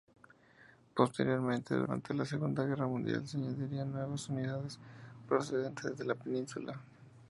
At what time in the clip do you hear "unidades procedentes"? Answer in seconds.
4.29-5.95